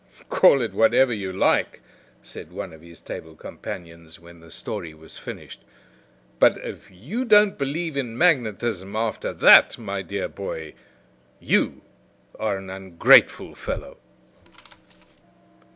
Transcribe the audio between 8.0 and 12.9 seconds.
magnetism after that, my dear boy, you are an